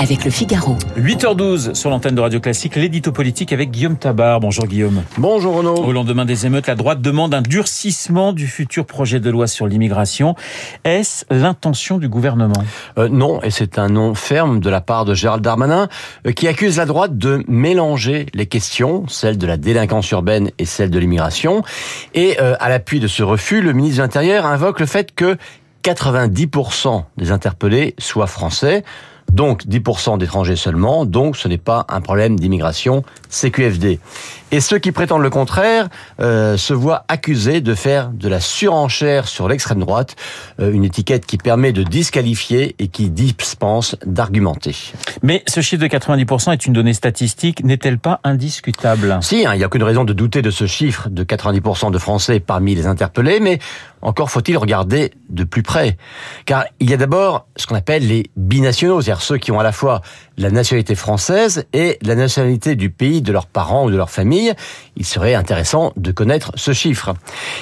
[0.00, 0.76] avec le Figaro.
[0.96, 4.40] 8h12 sur l'antenne de Radio Classique, l'édito politique avec Guillaume Tabar.
[4.40, 5.02] Bonjour Guillaume.
[5.18, 5.76] Bonjour Renaud.
[5.76, 9.66] Au lendemain des émeutes, la droite demande un durcissement du futur projet de loi sur
[9.66, 10.36] l'immigration.
[10.84, 12.62] Est-ce l'intention du gouvernement?
[12.96, 15.88] Euh, Non, et c'est un nom ferme de la part de Gérald Darmanin
[16.26, 20.64] euh, qui accuse la droite de mélanger les questions, celles de la délinquance urbaine et
[20.64, 21.62] celles de l'immigration.
[22.14, 25.36] Et euh, à l'appui de ce refus, le ministre de l'Intérieur invoque le fait que
[25.84, 28.82] 90% des interpellés soient français
[29.32, 34.00] donc 10% d'étrangers seulement, donc ce n'est pas un problème d'immigration CQFD.
[34.52, 35.88] Et ceux qui prétendent le contraire
[36.20, 40.16] euh, se voient accusés de faire de la surenchère sur l'extrême droite,
[40.58, 44.74] euh, une étiquette qui permet de disqualifier et qui dispense d'argumenter.
[45.22, 49.18] Mais ce chiffre de 90% est une donnée statistique, n'est-elle pas indiscutable?
[49.22, 51.98] Si, hein, il n'y a aucune raison de douter de ce chiffre de 90% de
[51.98, 53.60] Français parmi les interpellés, mais
[54.02, 55.96] encore faut-il regarder de plus près.
[56.46, 59.62] Car il y a d'abord ce qu'on appelle les binationaux, c'est-à-dire ceux qui ont à
[59.62, 60.00] la fois
[60.38, 64.52] la nationalité française et la nationalité du pays de leurs parents ou de leur famille.
[64.96, 67.14] Il serait intéressant de connaître ce chiffre.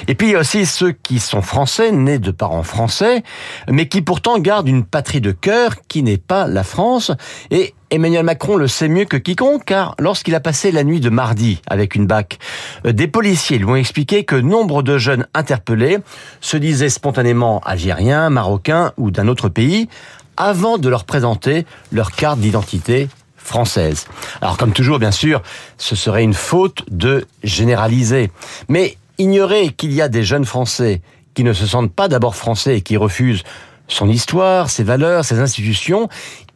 [0.07, 3.23] Et puis il y a aussi ceux qui sont français, nés de parents français,
[3.69, 7.11] mais qui pourtant gardent une patrie de cœur qui n'est pas la France.
[7.51, 11.09] Et Emmanuel Macron le sait mieux que quiconque, car lorsqu'il a passé la nuit de
[11.09, 12.37] mardi avec une bac,
[12.85, 15.97] euh, des policiers lui ont expliqué que nombre de jeunes interpellés
[16.39, 19.89] se disaient spontanément algériens, marocains ou d'un autre pays,
[20.37, 23.09] avant de leur présenter leur carte d'identité
[23.39, 24.05] française.
[24.41, 25.41] Alors comme toujours, bien sûr,
[25.77, 28.31] ce serait une faute de généraliser.
[28.67, 31.01] Mais ignorer qu'il y a des jeunes Français
[31.33, 33.43] qui ne se sentent pas d'abord français et qui refusent
[33.87, 36.09] son histoire, ses valeurs, ses institutions,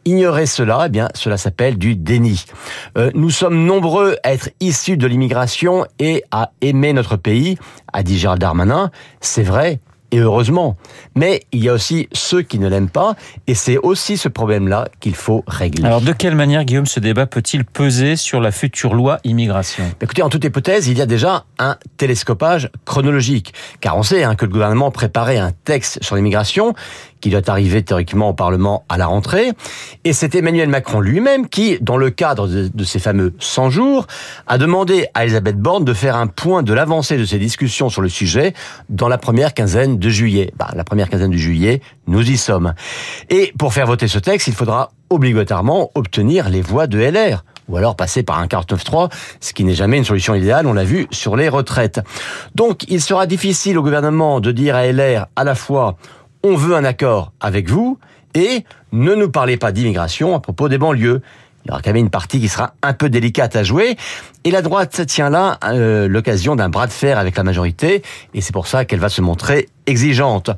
[0.04, 2.44] ignorer cela, eh bien, cela s'appelle du déni.
[2.96, 7.58] Euh, nous sommes nombreux à être issus de l'immigration et à aimer notre pays,
[7.92, 8.90] a dit Gérald Darmanin.
[9.20, 9.80] C'est vrai,
[10.14, 10.76] et heureusement.
[11.16, 13.16] Mais il y a aussi ceux qui ne l'aiment pas,
[13.48, 15.84] et c'est aussi ce problème-là qu'il faut régler.
[15.84, 19.84] Alors de quelle manière, Guillaume, ce débat peut-il peser sur la future loi immigration?
[20.00, 24.36] Écoutez, en toute hypothèse, il y a déjà un télescopage chronologique, car on sait hein,
[24.36, 26.74] que le gouvernement préparait un texte sur l'immigration
[27.24, 29.52] qui doit arriver théoriquement au Parlement à la rentrée.
[30.04, 34.06] Et c'est Emmanuel Macron lui-même qui, dans le cadre de, ces fameux 100 jours,
[34.46, 38.02] a demandé à Elisabeth Borne de faire un point de l'avancée de ces discussions sur
[38.02, 38.52] le sujet
[38.90, 40.52] dans la première quinzaine de juillet.
[40.56, 42.74] Bah, la première quinzaine de juillet, nous y sommes.
[43.30, 47.78] Et pour faire voter ce texte, il faudra obligatoirement obtenir les voix de LR ou
[47.78, 49.10] alors passer par un 49-3,
[49.40, 52.00] ce qui n'est jamais une solution idéale, on l'a vu sur les retraites.
[52.54, 55.96] Donc il sera difficile au gouvernement de dire à LR à la fois
[56.42, 57.98] on veut un accord avec vous
[58.34, 61.22] et ne nous parlez pas d'immigration à propos des banlieues.
[61.64, 63.96] Il y aura quand même une partie qui sera un peu délicate à jouer.
[64.44, 68.02] Et la droite tient là euh, l'occasion d'un bras de fer avec la majorité.
[68.34, 70.50] Et c'est pour ça qu'elle va se montrer exigeante.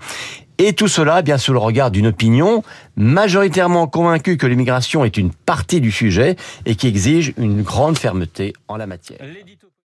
[0.59, 2.63] Et tout cela, bien sous le regard d'une opinion
[2.97, 8.55] majoritairement convaincue que l'immigration est une partie du sujet et qui exige une grande fermeté
[8.67, 9.19] en la matière.